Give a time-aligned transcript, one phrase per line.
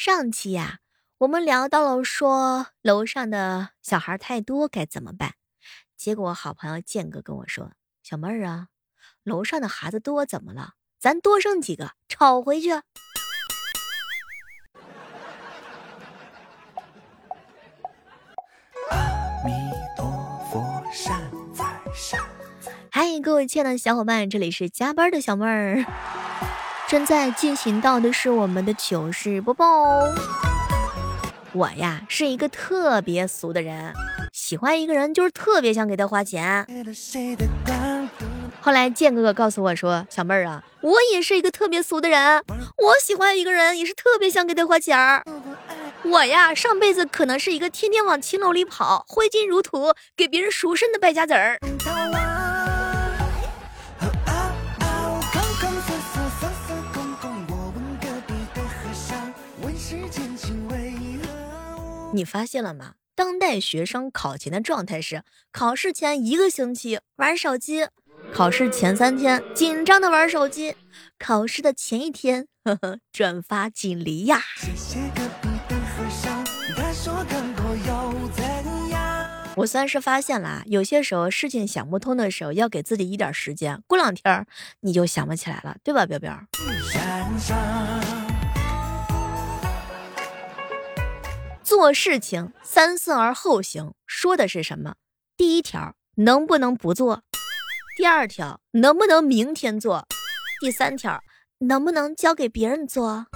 [0.00, 0.78] 上期呀，
[1.18, 5.34] 我们聊到了说楼上的小孩太多该怎么办，
[5.96, 7.72] 结果好朋友建哥跟我说
[8.04, 8.68] ：“小妹儿啊，
[9.24, 10.74] 楼上的孩子多怎么了？
[11.00, 12.70] 咱多生几个，吵回去。
[18.90, 19.50] ”阿弥
[19.96, 20.06] 陀
[20.52, 22.20] 佛，善哉善
[22.60, 22.72] 在。
[22.92, 25.84] 嗨，各位亲爱的小伙伴，这里是加班的小妹儿。
[26.88, 29.66] 正在进行到的是我们的糗事播报。
[31.52, 33.92] 我呀是一个特别俗的人，
[34.32, 36.66] 喜欢一个人就是特别想给他花钱。
[38.60, 42.42] 后来建哥哥告诉我说：“小妹儿啊，我也是一个特别俗的人，
[42.78, 45.22] 我喜欢一个人也是特别想给他花钱儿。
[46.04, 51.58] 我呀上辈子可能是一个天天往青楼里跑，挥金如土，给别人赎身的败家子儿。”
[62.18, 62.94] 你发现了吗？
[63.14, 67.86] 当代学生考前的状态是：考试前一个星期玩手机，
[68.32, 70.74] 考试前三天紧张的玩手机，
[71.16, 74.42] 考试的前一天呵呵转发锦鲤呀。
[79.54, 84.44] 我算是发现了，有些时候事情想不通的时候，要给自己一点时间，过两天
[84.80, 86.36] 你就想不起来了，对吧，彪彪？
[91.68, 94.94] 做事情三思而后行，说的是什么？
[95.36, 97.20] 第一条，能不能不做？
[97.98, 100.06] 第二条，能不能明天做？
[100.62, 101.20] 第三条，
[101.58, 103.26] 能不能交给别人做？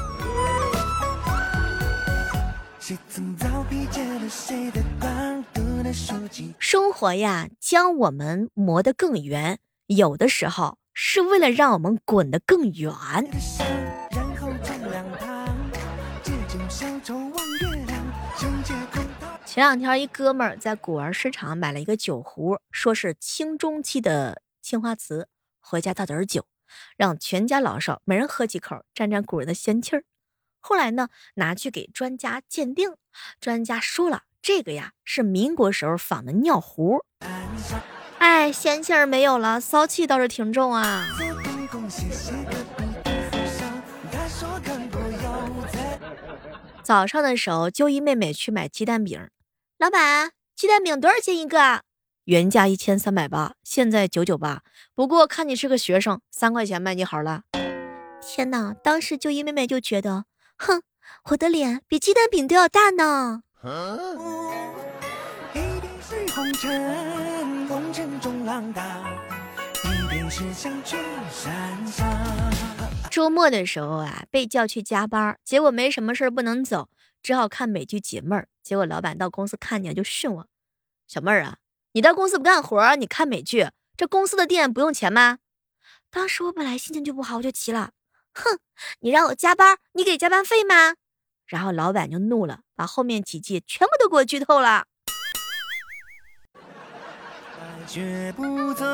[6.59, 12.91] 生活呀，将我们磨得更圆，有的时候是为了让我们滚得更远。
[19.53, 25.29] 前两天，一哥们儿在古玩市场买了一个酒壶，说是清中期的青花瓷，
[25.61, 26.47] 回家倒点酒，
[26.97, 30.05] 让全家老少每人喝几口，沾沾古人的仙气儿。
[30.59, 32.95] 后来呢，拿去给专家鉴定，
[33.43, 37.05] 专家说了，这个呀是民国时候仿的尿壶。
[38.21, 41.07] 哎，仙气儿没有了，骚气倒是挺重啊。
[46.83, 49.29] 早上的时候，就一妹妹去买鸡蛋饼。
[49.83, 51.83] 老板，鸡蛋饼多少钱一个？
[52.27, 54.63] 原价一千三百八，现在九九八。
[54.95, 57.43] 不过看你是个学生，三块钱卖你好了。
[58.21, 58.73] 天哪！
[58.75, 60.27] 当时就因妹妹就觉得，
[60.57, 60.83] 哼，
[61.31, 63.43] 我的脸比鸡蛋饼都要大呢。
[73.11, 76.89] 周末的时候啊，被叫去加班，结果没什么事儿不能走。
[77.21, 80.47] 只好看美剧解闷儿，结果老板到公司看见就训我
[81.09, 81.59] ：“小妹儿啊，
[81.93, 85.39] 你到公司不干活，你看美剧，这公司的店不用钱吗？”
[86.11, 87.93] 当时我本来心情就不好，我就急了
[88.35, 88.59] ：“哼，
[89.01, 90.95] 你让我加班，你给加班费吗？”
[91.47, 94.87] 然后老板就怒了，把后面几季全部都给我剧透了。
[98.37, 98.85] 不走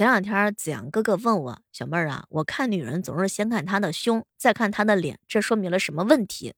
[0.00, 6.54] 前两天子阳哥哥问我：“小妹儿啊，我看女人总是先看她的胸，再看她的脸，这说明了什么问题？”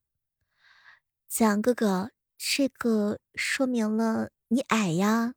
[1.26, 5.32] 子阳哥哥，这个说明了你矮呀。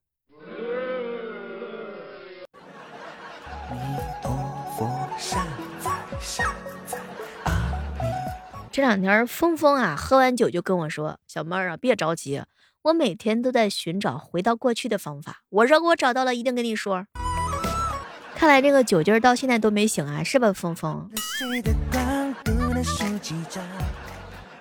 [8.72, 12.44] 这两天峰峰啊，喝完酒就跟我说：“小妹儿啊，别着急，
[12.84, 15.42] 我每天都在寻找回到过去的方法。
[15.50, 17.08] 我说我找到了，一定跟你说。”
[18.46, 21.10] 看来这个酒劲儿到现在都没醒啊，是吧，峰峰？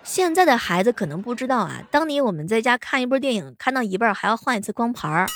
[0.03, 5.29] 现在的孩子可能不知道啊，当年我们在家看一部电影，看到一半还要换一次光盘儿。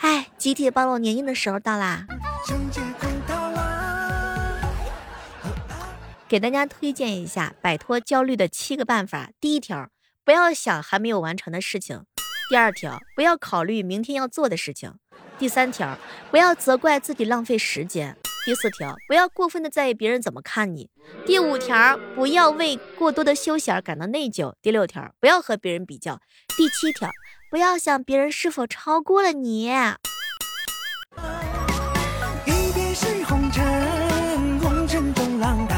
[0.00, 2.06] 哎，集体暴露年龄的时候到啦！
[6.26, 9.88] 给大家推荐一下摆脱焦虑的七个办法：第一条，
[10.24, 12.00] 不要想还没有完成的事情；
[12.50, 14.94] 第二条，不要考虑明天要做的事情。
[15.42, 15.98] 第三条，
[16.30, 18.16] 不要责怪自己浪费时间。
[18.46, 20.88] 第四条，不要过分的在意别人怎么看你。
[21.26, 24.54] 第五条，不要为过多的休闲而感到内疚。
[24.62, 26.20] 第六条，不要和别人比较。
[26.56, 27.10] 第七条，
[27.50, 29.64] 不要想别人是否超过了你。
[32.46, 35.76] 一边是红尘，红尘中浪荡；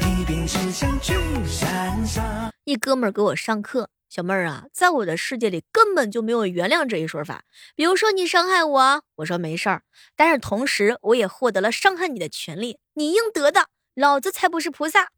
[0.00, 1.14] 一边是香聚
[1.46, 3.90] 山上一哥们儿给我上课。
[4.08, 7.42] 小妹儿啊，在我的世界里根本就没有原谅这一说法。
[7.74, 9.82] 比如说你伤害我，我说没事儿，
[10.14, 13.66] 但是同时我也获得了伤害你的权利，你应得的。
[13.94, 15.08] 老子才不是菩萨。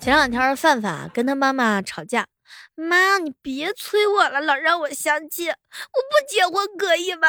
[0.00, 2.26] 前两天范范跟他妈妈吵架，
[2.74, 7.28] 妈，你别催我了，老让我相亲，我不结婚可以吗？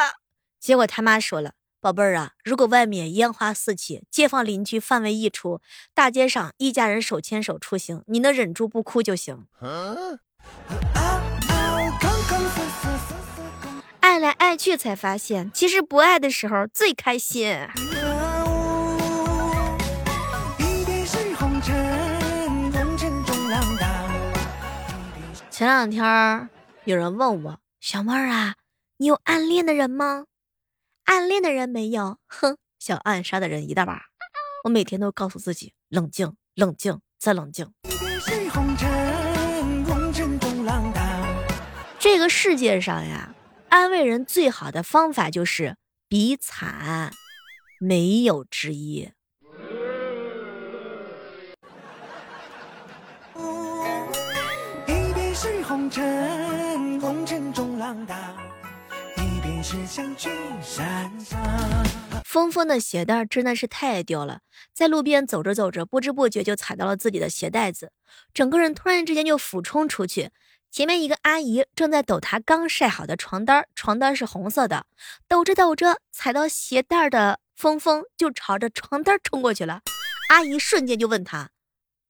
[0.60, 1.52] 结果他妈说了，
[1.86, 5.60] 宝贝儿啊，如果外面烟花四起，街坊邻居范围溢出，
[5.94, 9.46] 大街上一家人手牵手出行，你能忍住不哭就行。
[14.00, 17.56] 爱来爱去才发现，其实不爱的时候最开心。
[25.48, 26.48] 前两天
[26.82, 28.56] 有人问我小妹儿啊，
[28.96, 30.24] 你有暗恋的人吗？
[31.06, 34.06] 暗恋的人没有，哼，想暗杀的人一大把。
[34.64, 37.72] 我每天都告诉自己冷静，冷静，再冷静。
[41.98, 43.34] 这个世界上呀，
[43.68, 45.76] 安慰人最好的方法就是
[46.08, 47.12] 比惨，
[47.78, 49.10] 没有之一。
[55.62, 58.16] 红尘，红尘中浪荡，
[62.24, 64.40] 峰峰的鞋带真的是太丢了，
[64.72, 67.90] 在路边走着走着，不知不觉就踩到了自己的鞋带子，
[68.32, 70.30] 整个人突然之间就俯冲出去。
[70.70, 74.86] 前面一个阿姨正在抖她刚晒好的床单，床单是红色的，
[75.26, 79.80] 抖着抖着踩到鞋带的峰峰就朝着床单冲过去了。
[80.28, 81.50] 阿姨瞬间就问他：“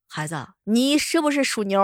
[0.07, 1.79] 孩子，你是不是属牛？”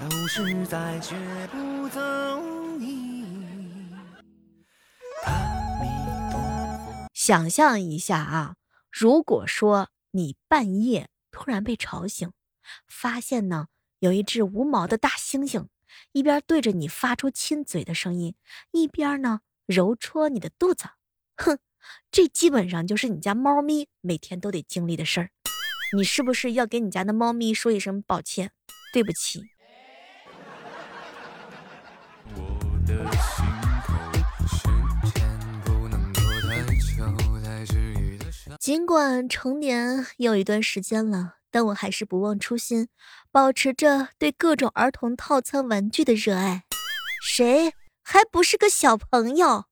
[0.00, 1.14] 都是在绝
[1.50, 1.67] 不
[7.28, 8.56] 想象一下啊，
[8.90, 12.32] 如果说你半夜突然被吵醒，
[12.86, 13.66] 发现呢
[13.98, 15.66] 有一只无毛的大猩猩，
[16.12, 18.34] 一边对着你发出亲嘴的声音，
[18.70, 20.86] 一边呢揉搓你的肚子，
[21.36, 21.58] 哼，
[22.10, 25.30] 这基本上就是你家猫咪每天都得经历的事儿。
[25.94, 28.52] 你是不是要给你家的猫咪说一声抱歉，
[28.90, 29.42] 对不起？
[38.68, 42.88] 尽管成年有一段时间了，但我还是不忘初心，
[43.32, 46.64] 保持着对各种儿童套餐玩具的热爱。
[47.22, 47.72] 谁
[48.04, 49.64] 还不是个小朋友？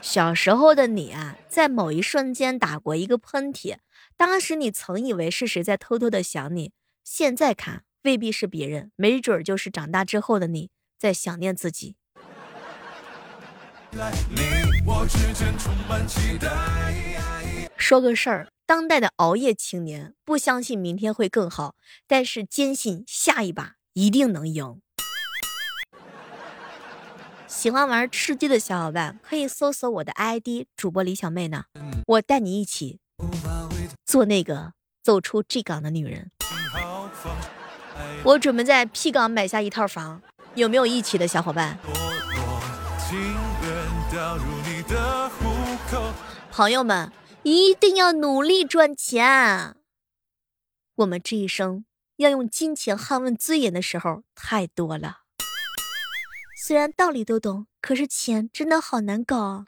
[0.00, 3.78] 小时候的你啊，在某一瞬间打过一个喷嚏，
[4.16, 6.70] 当时你曾以为是谁在偷偷的想你，
[7.02, 10.70] 现在看未必是别人，没准就是长大之后的你。
[10.98, 11.96] 在想念自己。
[17.76, 21.76] 说个事儿，当代的熬夜青年不相信明天会更好，
[22.06, 24.80] 但是坚信下一把一定能赢。
[27.46, 31.64] 喜欢玩吃鸡的小伙伴可以搜索我的 ID 主播李小妹呢，
[32.06, 32.98] 我带你一起
[34.04, 34.72] 做那个
[35.02, 36.30] 走出 G 港的女人。
[38.24, 40.20] 我准备在 P 港买下一套房。
[40.56, 41.78] 有没有一起的小伙伴？
[46.50, 47.12] 朋友们，
[47.42, 49.76] 一定要努力赚钱。
[50.96, 51.84] 我们这一生
[52.16, 55.18] 要用金钱捍卫尊严的时候太多了。
[56.64, 59.64] 虽然道理都懂，可是钱真的好难搞啊。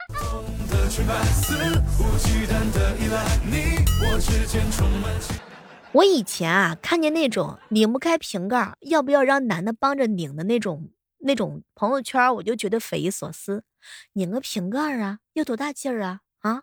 [5.93, 13.65] 我以前啊，看见那种拧不开瓶盖，要不要让男的帮着拧的那种那种朋友圈，我就觉得匪夷所思。
[14.13, 16.63] 拧个瓶盖啊，要多大劲儿啊啊！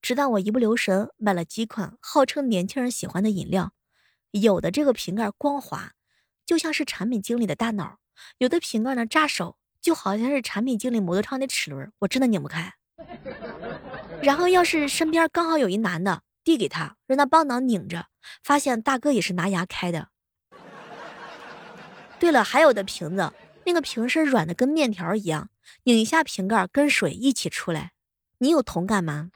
[0.00, 3.72] 直到我一不留神买了几款号称年轻人喜欢的饮料，
[4.32, 5.92] 有的这个瓶盖光滑，
[6.44, 7.98] 就像是产品经理的大脑；
[8.38, 12.74] 有的瓶盖呢扎手，就好像是产品经理摩托车的齿轮，我真的拧不开。
[14.20, 16.22] 然后要是身边刚好有一男的。
[16.44, 18.06] 递给他，让他帮忙拧着，
[18.42, 20.08] 发现大哥也是拿牙开的。
[22.18, 23.32] 对了，还有的瓶子，
[23.66, 25.50] 那个瓶身软的跟面条一样，
[25.84, 27.92] 拧一下瓶盖跟水一起出来，
[28.38, 29.30] 你有同感吗？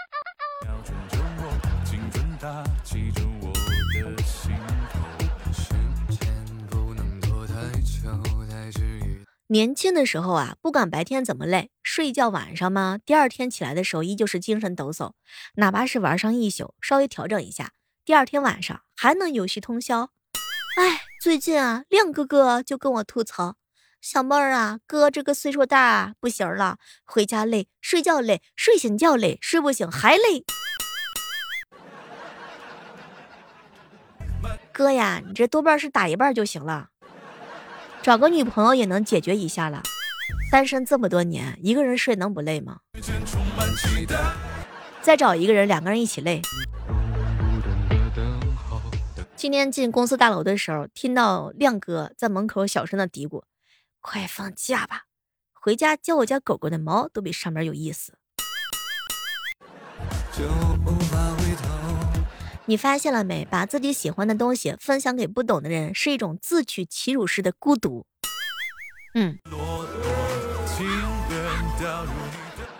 [9.56, 15.12] 年轻的时候啊，不管白天怎么累，睡觉晚上嘛，第二天起来的时候依旧是精神抖擞，
[15.54, 17.70] 哪怕是玩上一宿，稍微调整一下，
[18.04, 20.10] 第二天晚上还能有戏通宵。
[20.76, 23.56] 哎，最近啊，亮哥哥就跟我吐槽，
[24.02, 30.44] 小妹儿啊，哥这个岁数大不行了，回家累，睡觉累，睡醒觉累，睡不醒还累。
[34.70, 36.90] 哥呀，你这多半是打一半就行了，
[38.06, 39.82] 找个女朋友也能解决一下了。
[40.52, 42.78] 单身这么多年，一个人睡能不累吗？
[45.02, 46.40] 再找一个人，两个人一起累。
[49.34, 53.42] 今天进公司大楼的时候，听到亮哥在门口小声的嘀咕。
[54.00, 55.06] 快放假吧，
[55.52, 58.16] 回家教我家狗狗的毛都比上班有意思。
[62.68, 63.44] 你发现了没？
[63.44, 68.04] 把自己喜欢的东西分享给不懂的人，是一种自取其辱式的孤独。
[69.14, 69.38] 嗯，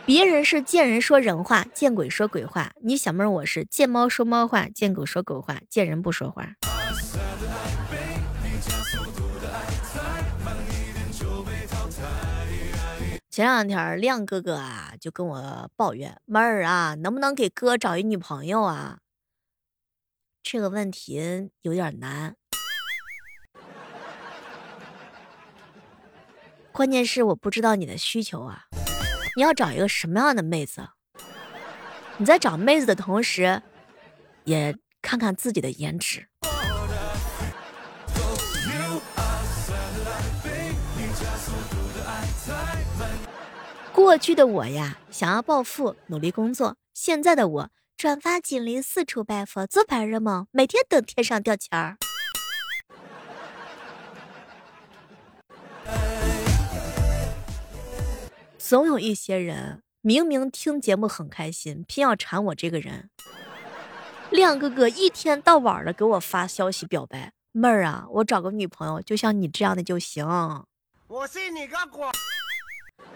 [0.05, 2.73] 别人是见人说人话，见鬼说鬼话。
[2.83, 6.49] 你小妹儿，我是见猫说猫话，见狗说狗话，见人不说话。
[13.31, 18.99] 前两天亮哥哥啊就跟我抱怨妹儿啊，能不能给哥找一女朋友啊？
[20.49, 22.37] 这个问题有点难，
[26.71, 28.67] 关键是我不知道你的需求啊。
[29.35, 30.89] 你要找一个什么样的妹子？
[32.19, 33.61] 你在找妹子的同时，
[34.45, 36.29] 也看看自己的颜值。
[43.93, 51.97] 过去的我呀，想要暴富，努力工作；现在的我，转发锦鲤，四处拜佛，做白日梦，每天等天上掉钱儿。
[58.59, 63.09] 总有一些人，明明听节目很开心，偏要缠我这个人。
[64.29, 70.27] 亮哥哥一天到晚的给我发消息表白，妹儿啊，我找个女朋友，就像你这样的就行。
[71.07, 72.07] 我信你个鬼！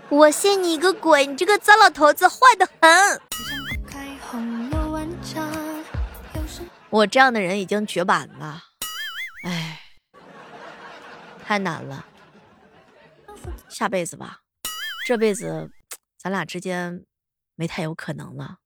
[0.08, 1.26] 我信你个鬼！
[1.26, 3.20] 你这个糟老头子坏的很。
[6.90, 8.62] 我这样的人已经绝版了，
[9.44, 9.80] 哎，
[11.44, 12.04] 太难了。
[13.68, 14.40] 下辈子吧，
[15.06, 15.70] 这辈子
[16.18, 17.04] 咱俩之间
[17.54, 18.58] 没太有可能了。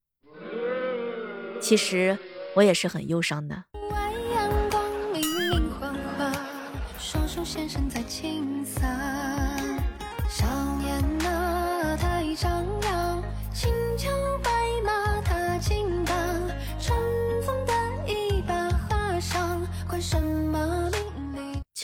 [1.61, 2.19] 其实
[2.55, 3.65] 我也是很忧伤的。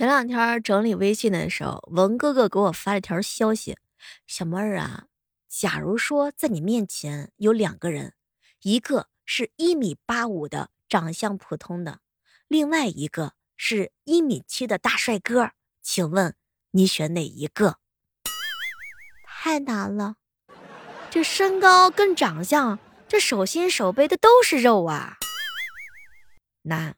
[0.00, 3.76] 前两天整理微信的时候，文哥哥给我发了条消息
[4.26, 5.08] ：“小妹儿啊，
[5.46, 8.14] 假如说在你面前有两个人，
[8.62, 12.00] 一个是一米八五的长相普通的，
[12.48, 15.50] 另外一个是一米七的大帅哥，
[15.82, 16.34] 请问
[16.70, 17.76] 你选哪一个？”
[19.28, 20.16] 太难了，
[21.10, 25.18] 这身高跟长相，这手心手背的都是肉啊，
[26.62, 26.96] 难。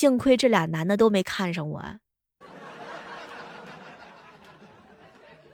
[0.00, 1.84] 幸亏这俩男的都没看上我，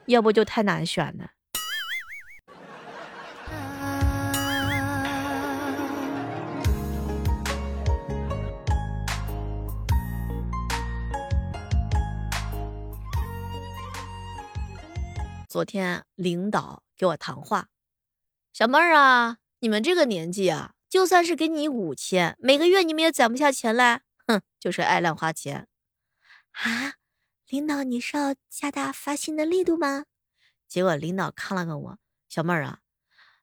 [0.07, 1.31] 要不就太难选了。
[15.49, 17.67] 昨天领导给我谈话，
[18.53, 24.06] 小妹儿啊，你们这个年纪啊，就算是给你五千，每个月你们也攒不下钱来。
[24.27, 25.69] 哼，就是爱乱花钱
[26.53, 26.95] 啊！
[27.49, 30.07] 领导，你是要加大发薪的力度吗？
[30.67, 32.81] 结果领导看了看我，小妹儿啊，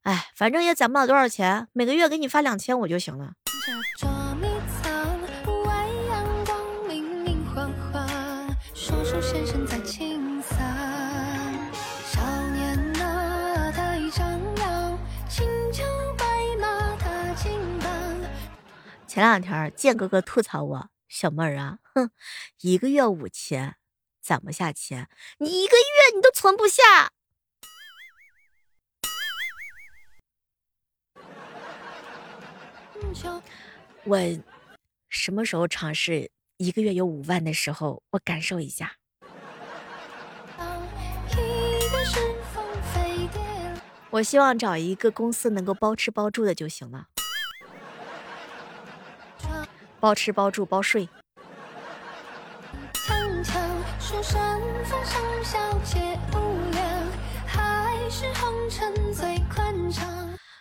[0.01, 3.35] 哎，反正也攒不了多少钱，每个月给你发两千五就行了。
[19.13, 22.09] 前两天建哥哥吐槽我小妹儿啊，哼，
[22.61, 23.75] 一个月五千，
[24.19, 27.11] 攒不下钱，你一个月你都存不下。
[34.03, 34.17] 我
[35.09, 38.95] 什么时候尝试一个月有五万的时候，我感受一下。
[44.09, 47.09] 我希望找一个公司能够包吃包住的就行了。
[50.03, 51.07] 包吃包住包睡。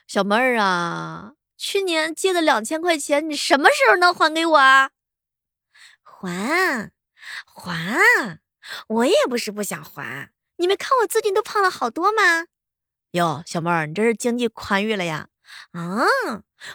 [0.07, 4.91] 小妹儿啊，去年借的两千块钱，你什么时候能还给我啊？
[6.05, 6.93] 还
[7.45, 8.39] 还，
[8.87, 10.31] 我也不是不想还。
[10.59, 12.47] 你没看我最近都胖了好多吗？
[13.11, 15.27] 哟，小妹儿，你这是经济宽裕了呀？
[15.73, 16.05] 啊，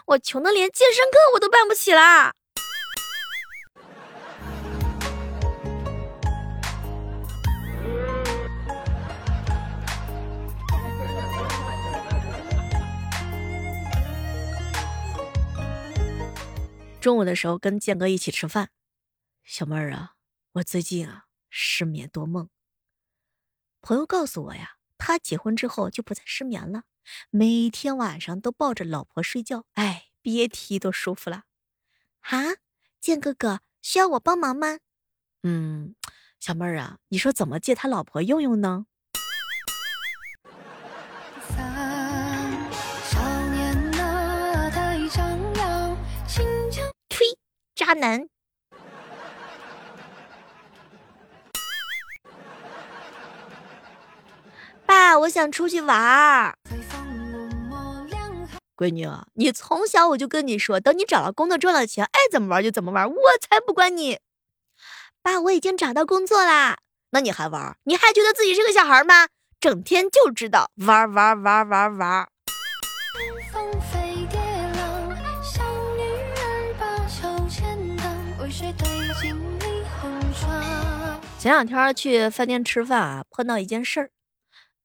[0.07, 2.33] 我穷的连健身课我都办不起啦。
[16.99, 18.69] 中午的时候跟建哥一起吃饭，
[19.43, 20.15] 小妹儿啊，
[20.53, 22.49] 我最近啊失眠多梦。
[23.81, 26.83] 朋友告诉我呀，他结婚之后就不再失眠了，
[27.29, 31.43] 每天晚上都抱着老婆睡觉，哎，别提多舒服了。
[32.21, 32.55] 啊，
[32.99, 34.79] 建哥哥需要我帮忙吗？
[35.43, 35.95] 嗯，
[36.39, 38.87] 小妹儿啊，你说怎么借他老婆用用呢？
[47.87, 48.27] 渣男，
[54.85, 56.57] 爸，我想出去玩儿。
[58.75, 64.19] 闺女，你从小我就跟你说，等你找了工作赚了钱，爱怎么玩就怎么玩，我才不管你。
[65.21, 66.79] 爸，我已经找到工作啦，
[67.11, 67.77] 那你还玩？
[67.85, 69.27] 你还觉得自己是个小孩吗？
[69.61, 72.27] 整天就知道玩玩玩玩玩。
[81.47, 84.11] 前两天去饭店吃饭啊，碰到一件事儿。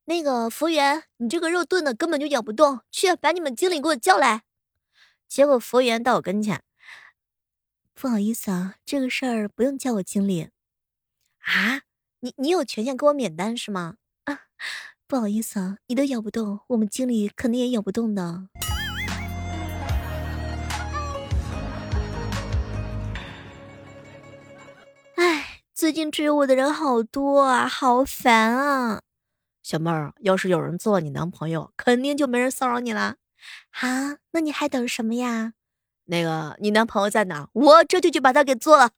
[0.04, 4.44] 那个服务员，你这个肉炖的根本就咬不动，去把你们经理给我叫来。
[5.26, 6.62] 结果服务员到我跟前，
[7.94, 10.50] 不好意思啊，这个事儿不用叫我经理。
[11.40, 11.82] 啊，
[12.20, 13.96] 你你有权限给我免单是吗？
[14.26, 14.42] 啊，
[15.08, 18.46] 不好意思啊，你都咬不动，我们经理肯定也咬不动的。
[25.82, 29.00] 最近追我的人好多啊，好烦啊！
[29.64, 33.16] 小妹儿，要是有人做你男朋友，肯定就没人骚扰你了。
[33.68, 33.88] 好，
[34.30, 35.54] 那你还等什么呀？
[36.04, 37.48] 那个，你男朋友在哪？
[37.52, 38.90] 我这就去把他给做了。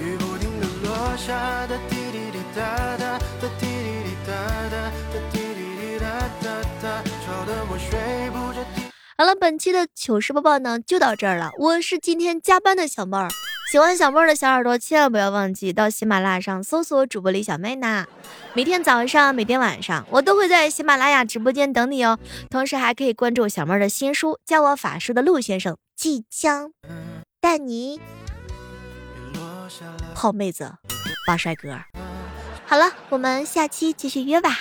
[0.00, 2.99] 雨不停的落下的，滴滴答答
[9.20, 11.50] 好了，本期的糗事播报呢就到这儿了。
[11.58, 13.28] 我是今天加班的小妹儿，
[13.70, 18.06] 喜欢小妹儿的小耳朵千万不要忘记到喜马拉雅上搜索主播李小妹呢。
[18.54, 22.18] 每天早上、每天晚上，我都会在喜马拉雅直播间等你哦。
[22.48, 26.72] 同时还可以关注小妹儿的新书《教我法术的陆先生》，即将
[27.42, 28.00] 带你
[30.14, 30.76] 泡妹子、
[31.26, 31.78] 抱帅哥。
[32.64, 34.58] 好了，我们下期继续约吧。